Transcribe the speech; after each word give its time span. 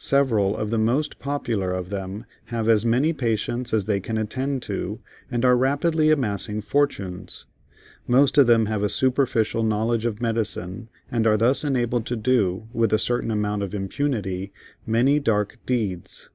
Several 0.00 0.56
of 0.56 0.70
the 0.70 0.76
most 0.76 1.20
popular 1.20 1.70
of 1.70 1.88
them 1.88 2.24
have 2.46 2.68
as 2.68 2.84
many 2.84 3.12
patients 3.12 3.72
as 3.72 3.84
they 3.84 4.00
can 4.00 4.18
attend 4.18 4.60
to, 4.62 4.98
and 5.30 5.44
are 5.44 5.56
rapidly 5.56 6.10
amassing 6.10 6.60
fortunes. 6.62 7.44
Most 8.08 8.38
of 8.38 8.48
them 8.48 8.66
have 8.66 8.82
a 8.82 8.88
superficial 8.88 9.62
knowledge 9.62 10.04
of 10.04 10.20
Medicine, 10.20 10.88
and 11.12 11.28
are 11.28 11.36
thus 11.36 11.62
enabled 11.62 12.06
to 12.06 12.16
do, 12.16 12.66
with 12.72 12.92
a 12.92 12.98
certain 12.98 13.30
amount 13.30 13.62
of 13.62 13.72
impunity, 13.72 14.52
many 14.84 15.20
dark 15.20 15.58
deeds. 15.64 16.28